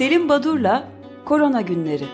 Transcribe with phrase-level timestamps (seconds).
[0.00, 0.88] Selim Badur'la
[1.24, 2.04] Korona Günleri.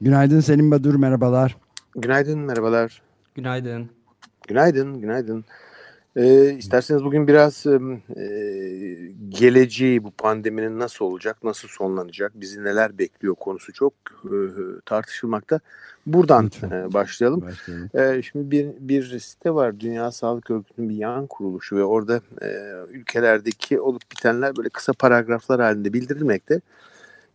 [0.00, 1.56] Günaydın Selim Badur, merhabalar.
[1.94, 3.02] Günaydın, merhabalar.
[3.34, 3.90] Günaydın.
[4.48, 5.44] Günaydın, günaydın.
[6.16, 7.80] Ee, isterseniz bugün biraz e,
[9.28, 13.92] geleceği bu pandeminin nasıl olacak, nasıl sonlanacak, bizi neler bekliyor konusu çok
[14.24, 14.36] e,
[14.86, 15.60] tartışılmakta.
[16.06, 17.42] Buradan e, başlayalım.
[17.42, 17.90] başlayalım.
[17.94, 22.48] E, şimdi bir, bir site var, Dünya Sağlık Örgütü'nün bir yan kuruluşu ve orada e,
[22.88, 26.60] ülkelerdeki olup bitenler böyle kısa paragraflar halinde bildirilmekte.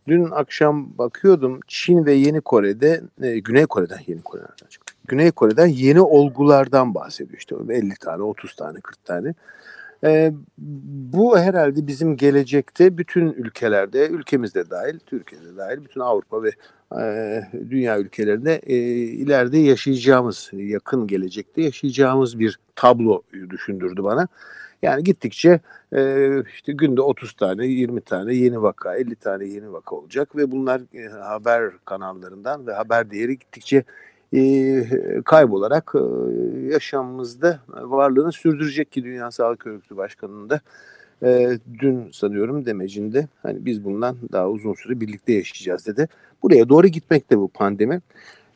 [0.08, 4.85] Dün akşam bakıyordum Çin ve Yeni Kore'de, e, Güney Kore'den Yeni Kore'den çıktı.
[5.08, 9.34] Güney Kore'den yeni olgulardan bahsediyor işte 50 tane, 30 tane, 40 tane.
[10.04, 10.32] E,
[11.12, 16.50] bu herhalde bizim gelecekte bütün ülkelerde, ülkemizde dahil, Türkiye'de dahil, bütün Avrupa ve
[17.00, 24.28] e, dünya ülkelerinde e, ileride yaşayacağımız, yakın gelecekte yaşayacağımız bir tablo düşündürdü bana.
[24.82, 25.60] Yani gittikçe
[25.96, 30.50] e, işte günde 30 tane, 20 tane yeni vaka, 50 tane yeni vaka olacak ve
[30.50, 33.84] bunlar e, haber kanallarından ve haber değeri gittikçe
[35.24, 36.00] kaybolarak e,
[36.72, 40.60] yaşamımızda varlığını sürdürecek ki Dünya Sağlık Örgütü Başkanı'nın da
[41.22, 46.08] e, dün sanıyorum demecinde hani biz bundan daha uzun süre birlikte yaşayacağız dedi.
[46.42, 48.00] Buraya doğru gitmekte bu pandemi.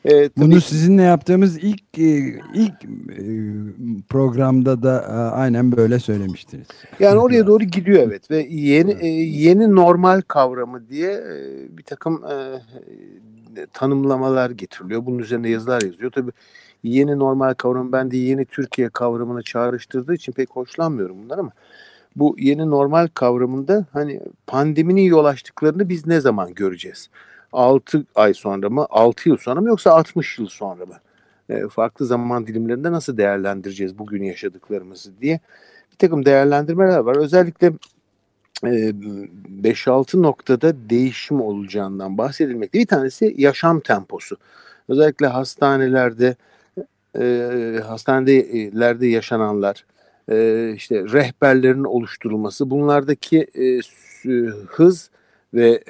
[0.05, 3.23] E, Bunu sizinle yaptığımız ilk e, ilk e,
[4.09, 6.67] programda da aynen böyle söylemiştiniz.
[6.99, 9.27] Yani oraya doğru gidiyor evet ve yeni evet.
[9.29, 11.23] yeni normal kavramı diye
[11.69, 12.23] bir takım
[13.73, 15.05] tanımlamalar getiriliyor.
[15.05, 16.11] Bunun üzerine yazılar yazıyor.
[16.11, 16.31] Tabii
[16.83, 21.51] yeni normal kavramı ben de yeni Türkiye kavramını çağrıştırdığı için pek hoşlanmıyorum bunlar ama
[22.15, 27.09] bu yeni normal kavramında hani pandeminin yol açtıklarını biz ne zaman göreceğiz?
[27.53, 30.95] 6 ay sonra mı, 6 yıl sonra mı yoksa 60 yıl sonra mı?
[31.49, 35.39] E, farklı zaman dilimlerinde nasıl değerlendireceğiz bugün yaşadıklarımızı diye
[35.91, 37.15] bir takım değerlendirmeler var.
[37.15, 37.73] Özellikle
[38.63, 42.79] 5-6 noktada değişim olacağından bahsedilmekte.
[42.79, 44.37] Bir tanesi yaşam temposu.
[44.89, 46.35] Özellikle hastanelerde,
[47.83, 49.85] hastanelerde yaşananlar,
[50.75, 53.47] işte rehberlerin oluşturulması, bunlardaki
[54.67, 55.09] hız
[55.53, 55.83] ve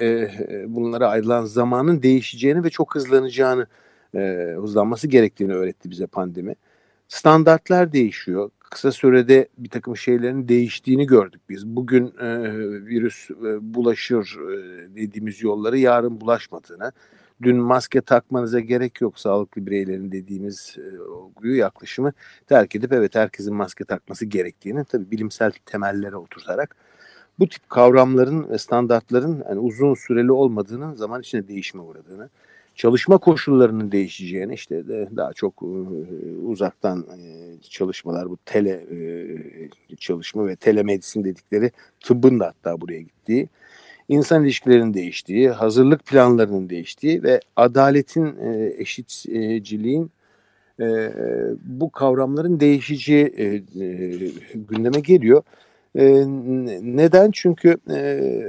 [0.66, 3.66] bunlara ayrılan zamanın değişeceğini ve çok hızlanacağını,
[4.56, 6.54] hızlanması gerektiğini öğretti bize pandemi.
[7.12, 11.66] Standartlar değişiyor kısa sürede bir takım şeylerin değiştiğini gördük biz.
[11.66, 12.52] Bugün e,
[12.86, 16.92] virüs e, bulaşır e, dediğimiz yolları yarın bulaşmadığını,
[17.42, 20.76] dün maske takmanıza gerek yok sağlıklı bireylerin dediğimiz
[21.44, 22.12] e, yaklaşımı
[22.46, 26.76] terk edip evet herkesin maske takması gerektiğini tabii bilimsel temellere oturtarak
[27.38, 32.28] bu tip kavramların ve standartların yani uzun süreli olmadığını zaman içinde değişime uğradığını
[32.74, 35.62] çalışma koşullarının değişeceğini işte de daha çok
[36.44, 37.06] uzaktan
[37.62, 38.86] çalışmalar bu tele
[39.98, 41.70] çalışma ve telemedisin dedikleri
[42.00, 43.48] tıbbın da hatta buraya gittiği
[44.08, 48.36] insan ilişkilerinin değiştiği, hazırlık planlarının değiştiği ve adaletin,
[48.78, 50.10] eşitciliğin
[51.64, 53.64] bu kavramların değişeceği
[54.54, 55.42] gündeme geliyor.
[55.94, 57.30] Neden?
[57.30, 57.76] Çünkü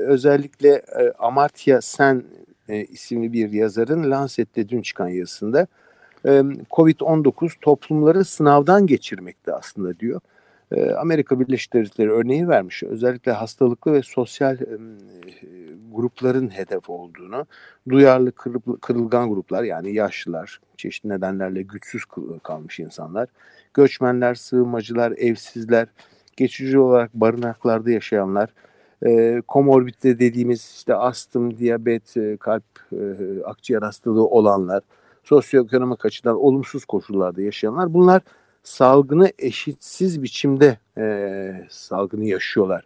[0.08, 0.82] özellikle
[1.20, 2.24] Amartya Sen
[2.70, 5.68] e, isimli bir yazarın Lancet'te dün çıkan yazısında
[6.26, 6.30] e,
[6.72, 10.22] Covid-19 toplumları sınavdan geçirmekte aslında diyor.
[10.72, 12.84] E, Amerika Birleşik Devletleri örneği vermiş.
[12.84, 14.68] Özellikle hastalıklı ve sosyal e,
[15.92, 17.46] grupların hedef olduğunu,
[17.90, 18.32] duyarlı
[18.82, 22.04] kırılgan gruplar yani yaşlılar, çeşitli nedenlerle güçsüz
[22.44, 23.30] kalmış insanlar,
[23.74, 25.88] göçmenler, sığınmacılar, evsizler,
[26.38, 28.50] geçici olarak barınaklarda yaşayanlar,
[29.06, 32.98] e, komorbidite dediğimiz işte astım, diyabet, e, kalp, e,
[33.46, 34.84] akciğer hastalığı olanlar,
[35.24, 38.22] sosyoekonomik açıdan olumsuz koşullarda yaşayanlar bunlar
[38.64, 42.86] salgını eşitsiz biçimde e, salgını yaşıyorlar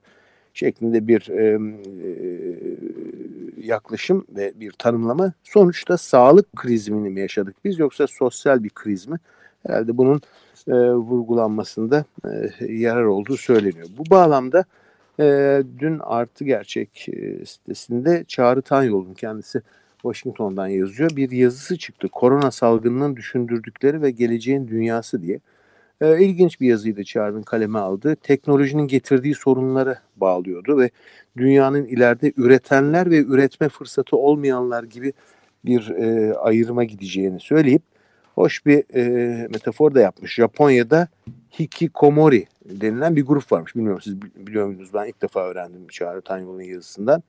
[0.57, 2.11] şeklinde bir e, e,
[3.67, 5.33] yaklaşım ve bir tanımlama.
[5.43, 9.17] Sonuçta sağlık krizini mi yaşadık biz yoksa sosyal bir kriz mi?
[9.67, 10.21] Herhalde bunun
[10.67, 13.87] e, vurgulanmasında e, yarar olduğu söyleniyor.
[13.97, 14.65] Bu bağlamda
[15.19, 19.61] e, dün Artı Gerçek e, sitesinde Çağrı Tanyol'un kendisi
[20.01, 21.15] Washington'dan yazıyor.
[21.15, 22.07] Bir yazısı çıktı.
[22.07, 25.39] Korona salgınının düşündürdükleri ve geleceğin dünyası diye.
[26.01, 28.15] E, ilginç bir yazıydı Çağrı'nın kaleme aldığı.
[28.15, 30.89] Teknolojinin getirdiği sorunları bağlıyordu ve
[31.37, 35.13] dünyanın ileride üretenler ve üretme fırsatı olmayanlar gibi
[35.65, 37.81] bir e, ayırma gideceğini söyleyip
[38.38, 40.36] hoş bir e, metafor da yapmış.
[40.36, 41.07] Japonya'da
[41.60, 43.75] hikikomori denilen bir grup varmış.
[43.75, 44.89] Bilmiyorum siz biliyor musunuz?
[44.94, 47.24] Ben ilk defa öğrendim Çağrı Tanyol'un yazısından.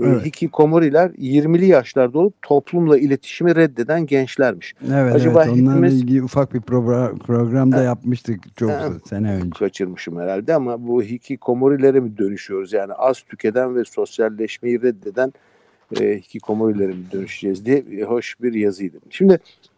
[0.00, 0.26] Evet.
[0.26, 4.74] Hikikomoriler 20'li yaşlarda olup toplumla iletişimi reddeden gençlermiş.
[4.92, 9.32] Evet, Acaba evet onlarla hepimiz, ilgili ufak bir program, programda e, yapmıştık çok e, sene
[9.34, 9.50] önce.
[9.58, 12.72] Kaçırmışım herhalde ama bu hikikomorilere mi dönüşüyoruz?
[12.72, 15.32] Yani az tüketen ve sosyalleşmeyi reddeden
[16.00, 18.98] e, hikikomorilere mi dönüşeceğiz diye hoş bir yazıydı.
[19.10, 19.71] Şimdi e,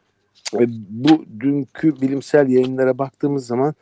[0.88, 3.74] bu dünkü bilimsel yayınlara baktığımız zaman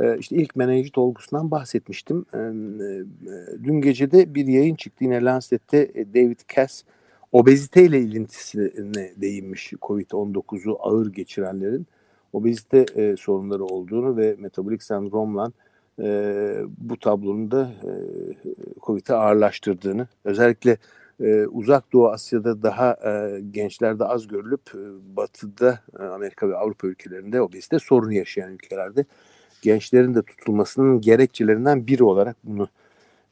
[0.00, 2.26] e, işte ilk menenjit olgusundan bahsetmiştim.
[2.34, 2.38] E,
[3.64, 6.82] dün gece de bir yayın çıktı yine Lancet'te David Cass
[7.32, 11.86] obeziteyle ilintisine değinmiş COVID-19'u ağır geçirenlerin
[12.32, 15.52] obezite e, sorunları olduğunu ve metabolik sendromla
[16.02, 17.90] e, bu tablonun da e,
[18.80, 20.76] COVID'i ağırlaştırdığını özellikle
[21.20, 26.86] e, uzak Doğu Asya'da daha e, gençlerde az görülüp e, batıda e, Amerika ve Avrupa
[26.86, 29.04] ülkelerinde obezite sorunu yaşayan ülkelerde
[29.62, 32.68] gençlerin de tutulmasının gerekçelerinden biri olarak bunu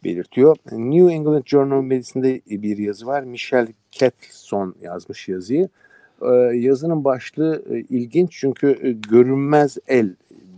[0.04, 0.56] belirtiyor.
[0.72, 3.22] New England Journal of Medicine'de bir yazı var.
[3.22, 5.69] Michelle Ketson yazmış yazıyı.
[6.22, 6.26] Ee,
[6.56, 10.14] yazının başlığı e, ilginç çünkü e, görünmez el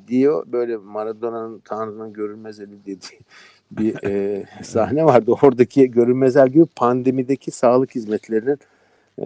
[0.08, 0.46] diyor.
[0.52, 3.19] Böyle Maradona'nın Tanrı'nın görünmez eli dediği
[3.71, 5.33] bir e, sahne vardı.
[5.43, 8.59] Oradaki görünmez el gibi pandemideki sağlık hizmetlerinin
[9.19, 9.25] e,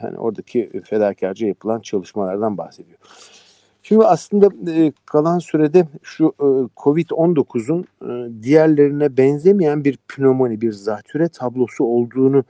[0.00, 2.98] hani oradaki fedakarca yapılan çalışmalardan bahsediyor.
[3.82, 6.46] Şimdi aslında e, kalan sürede şu e,
[6.76, 12.44] Covid-19'un e, diğerlerine benzemeyen bir pnömoni, bir zatüre tablosu olduğunu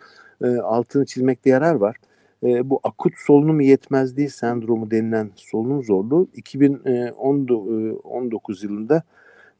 [0.44, 1.96] e, altını çizmekte yarar var.
[2.42, 9.02] E, bu akut solunum yetmezliği sendromu denilen solunum zorluğu 2019 yılında e,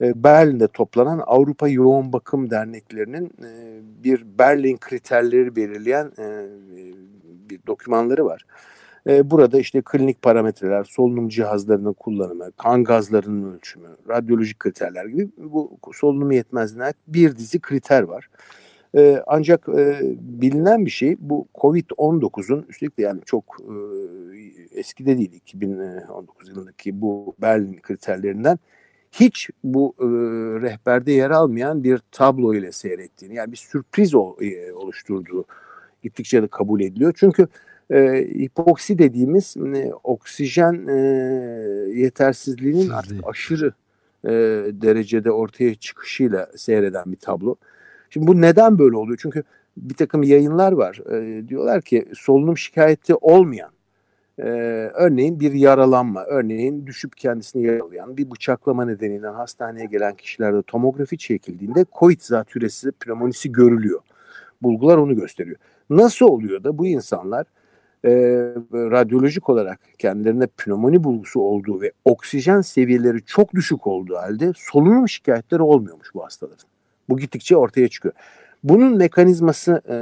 [0.00, 6.46] Berlin'de toplanan Avrupa Yoğun Bakım Derneklerinin e, bir Berlin kriterleri belirleyen e,
[7.50, 8.46] bir dokümanları var.
[9.06, 15.78] E, burada işte klinik parametreler, solunum cihazlarının kullanımı, kan gazlarının ölçümü, radyolojik kriterler gibi bu
[15.92, 18.30] solunum yetmezliğine bir dizi kriter var.
[19.26, 19.68] Ancak
[20.20, 23.44] bilinen bir şey bu Covid-19'un üstelik de yani çok
[24.74, 28.58] eski de değil 2019 yılındaki bu Berlin kriterlerinden
[29.12, 30.04] hiç bu e,
[30.62, 35.44] rehberde yer almayan bir tablo ile seyrettiğini yani bir sürpriz o, e, oluşturduğu
[36.02, 37.14] gittikçe de kabul ediliyor.
[37.16, 37.48] Çünkü
[37.90, 41.00] e, hipoksi dediğimiz e, oksijen e,
[42.00, 43.72] yetersizliğinin artık aşırı
[44.24, 44.30] e,
[44.72, 47.56] derecede ortaya çıkışıyla seyreden bir tablo.
[48.10, 49.18] Şimdi bu neden böyle oluyor?
[49.22, 49.42] Çünkü
[49.76, 51.12] bir takım yayınlar var.
[51.12, 53.70] E, diyorlar ki solunum şikayeti olmayan
[54.42, 61.18] ee, örneğin bir yaralanma, örneğin düşüp kendisini yaralayan bir bıçaklama nedeniyle hastaneye gelen kişilerde tomografi
[61.18, 64.00] çekildiğinde COVID zatürresi pneumonisi görülüyor.
[64.62, 65.56] Bulgular onu gösteriyor.
[65.90, 67.46] Nasıl oluyor da bu insanlar
[68.04, 68.10] e,
[68.72, 75.62] radyolojik olarak kendilerine pnömoni bulgusu olduğu ve oksijen seviyeleri çok düşük olduğu halde solunum şikayetleri
[75.62, 76.68] olmuyormuş bu hastaların.
[77.08, 78.14] Bu gittikçe ortaya çıkıyor.
[78.64, 79.96] Bunun mekanizması e,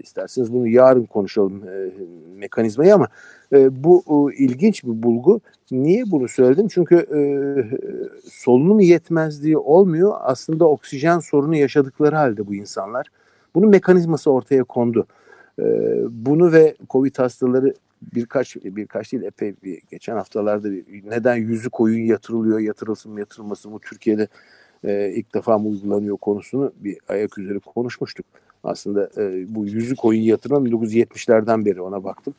[0.00, 1.90] isterseniz bunu yarın konuşalım e,
[2.36, 3.08] mekanizmayı ama
[3.52, 5.40] e, bu e, ilginç bir bulgu.
[5.70, 6.68] Niye bunu söyledim?
[6.68, 7.20] Çünkü e,
[8.30, 10.14] solunum yetmezliği olmuyor.
[10.20, 13.06] Aslında oksijen sorunu yaşadıkları halde bu insanlar.
[13.54, 15.06] Bunun mekanizması ortaya kondu.
[15.58, 15.64] E,
[16.10, 17.74] bunu ve COVID hastaları
[18.14, 20.68] birkaç birkaç değil epey bir geçen haftalarda
[21.04, 24.28] neden yüzü koyun yatırılıyor yatırılsın mı yatırılmasın mı Türkiye'de
[24.84, 28.26] e, ilk defa mı uygulanıyor konusunu bir ayak üzeri konuşmuştuk.
[28.64, 32.34] Aslında e, bu yüzü koyun yatırma 1970'lerden beri ona baktım.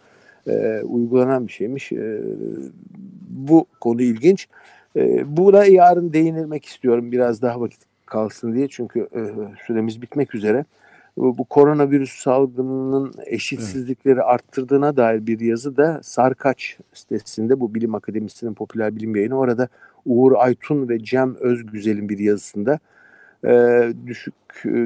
[0.47, 1.91] E, uygulanan bir şeymiş.
[1.91, 2.21] E,
[3.29, 4.47] bu konu ilginç.
[4.95, 9.21] E, buna yarın değinilmek istiyorum biraz daha vakit kalsın diye çünkü e,
[9.67, 10.65] süremiz bitmek üzere
[11.17, 14.25] bu koronavirüs salgınının eşitsizlikleri evet.
[14.25, 19.67] arttırdığına dair bir yazı da Sarkaç sitesinde bu bilim akademisinin popüler bilim yayını orada
[20.09, 22.79] Uğur Aytun ve Cem Özgüzel'in bir yazısında
[23.45, 23.53] e,
[24.07, 24.33] düşük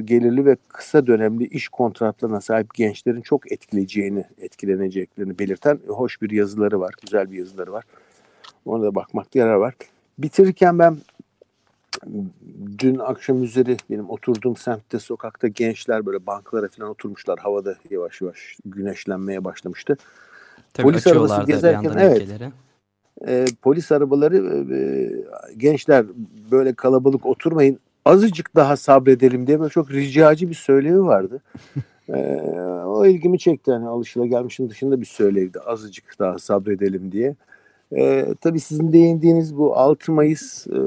[0.04, 6.80] gelirli ve kısa dönemli iş kontratlarına sahip gençlerin çok etkileyeceğini, etkileneceklerini belirten hoş bir yazıları
[6.80, 7.84] var, güzel bir yazıları var.
[8.66, 9.74] Ona da bakmakta yarar var.
[10.18, 10.98] Bitirirken ben
[12.80, 17.40] dün akşam üzeri benim oturduğum semtte sokakta gençler böyle banklara falan oturmuşlar.
[17.40, 19.98] Havada yavaş yavaş güneşlenmeye başlamıştı.
[20.74, 22.28] Tabii polis arabası gezerken evet.
[23.28, 24.80] E, polis arabaları e,
[25.58, 26.06] gençler
[26.52, 31.42] böyle kalabalık oturmayın azıcık daha sabredelim diye böyle çok ricacı bir söylevi vardı.
[32.10, 32.16] e,
[32.86, 37.36] o ilgimi çekti hani alışılagelmişin dışında bir söylevdi azıcık daha sabredelim diye.
[37.96, 40.80] E, tabii sizin değindiğiniz bu 6 Mayıs e,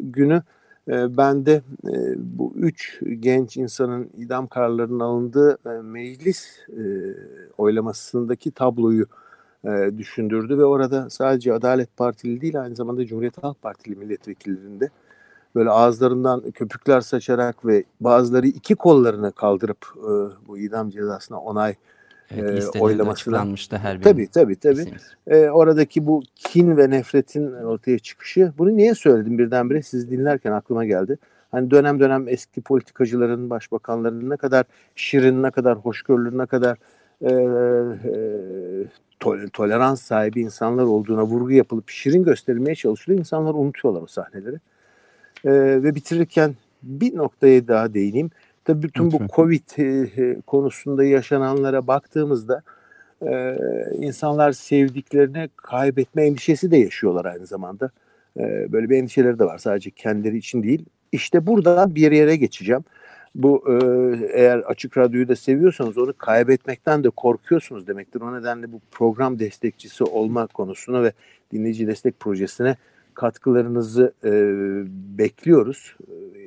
[0.00, 0.42] günü
[0.88, 6.82] e, ben de e, bu üç genç insanın idam kararlarının alındığı e, meclis e,
[7.58, 9.06] oylamasındaki tabloyu e,
[9.98, 14.90] düşündürdü ve orada sadece Adalet Partili değil aynı zamanda Cumhuriyet Halk Partili milletvekillerinde
[15.54, 20.10] böyle ağızlarından köpükler saçarak ve bazıları iki kollarını kaldırıp e,
[20.48, 21.74] bu idam cezasına onay
[22.30, 23.36] evet, e, oylamasına.
[23.78, 24.86] her Tabii tabii tabii.
[25.26, 28.52] E, oradaki bu kin ve nefretin ortaya çıkışı.
[28.58, 31.18] Bunu niye söyledim birdenbire siz dinlerken aklıma geldi.
[31.50, 36.78] Hani dönem dönem eski politikacıların, başbakanların ne kadar şirin, ne kadar hoşgörülü, ne kadar
[37.20, 38.18] e, e,
[39.52, 43.20] tolerans sahibi insanlar olduğuna vurgu yapılıp şirin gösterilmeye çalışılıyor.
[43.20, 44.56] İnsanlar unutuyorlar o sahneleri.
[45.44, 48.30] E, ve bitirirken bir noktaya daha değineyim.
[48.64, 49.28] Tabii bütün Lütfen.
[49.28, 52.62] bu Covid e, konusunda yaşananlara baktığımızda
[53.26, 53.56] e,
[53.92, 57.90] insanlar sevdiklerini kaybetme endişesi de yaşıyorlar aynı zamanda.
[58.36, 60.84] E, böyle bir endişeleri de var sadece kendileri için değil.
[61.12, 62.84] İşte buradan bir yere geçeceğim.
[63.34, 63.74] Bu e,
[64.32, 68.20] eğer açık radyoyu da seviyorsanız onu kaybetmekten de korkuyorsunuz demektir.
[68.20, 71.12] O nedenle bu program destekçisi olma konusuna ve
[71.52, 72.76] dinleyici destek projesine
[73.14, 74.30] katkılarınızı e,
[75.18, 75.96] bekliyoruz.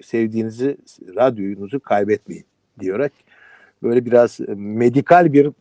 [0.04, 0.78] Sevdiğinizi,
[1.16, 2.46] radyonuzu kaybetmeyin
[2.80, 3.12] diyerek
[3.84, 5.52] böyle biraz medikal bir e,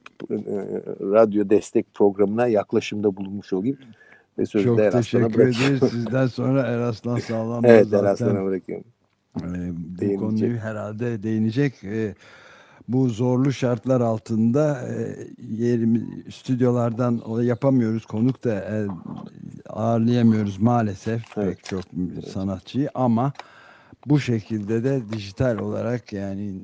[1.00, 3.79] radyo destek programına yaklaşımda bulunmuş olayım.
[4.39, 5.81] Ve sözü Çok teşekkür ederiz.
[5.91, 7.65] Sizden sonra Eraslan Sağlam.
[7.65, 8.85] evet Eraslan'a bırakıyorum.
[9.37, 11.85] E, bu konuyu herhalde değinecek.
[11.85, 12.15] E,
[12.89, 15.17] bu zorlu şartlar altında e,
[15.55, 16.03] yerimiz,
[16.35, 18.07] stüdyolardan yapamıyoruz.
[18.07, 18.87] Konuk da e,
[19.69, 21.57] ağırlayamıyoruz maalesef evet.
[21.57, 21.85] pek çok
[22.33, 23.33] sanatçıyı ama
[24.07, 26.55] bu şekilde de dijital olarak yani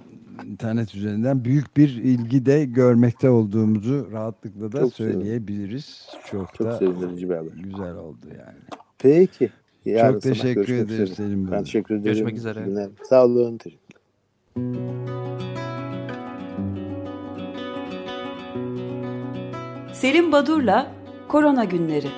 [0.45, 6.09] internet üzerinden büyük bir ilgi de görmekte olduğumuzu rahatlıkla da çok söyleyebiliriz.
[6.31, 7.53] Çok, çok da sevindirici bir haber.
[7.53, 8.81] Güzel oldu yani.
[8.99, 9.51] Peki.
[9.87, 12.05] Yarın çok teşekkür ederim Selim Ben teşekkür ederim.
[12.05, 12.89] Görüşmek üzere.
[13.09, 13.59] Sağ olun.
[13.59, 14.01] Teşekkürler.
[19.93, 20.93] Selim Badur'la
[21.29, 22.09] Korona Günleri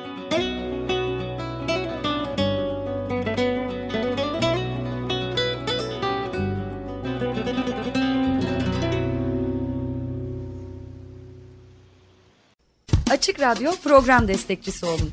[13.11, 15.13] Açık Radyo program destekçisi olun.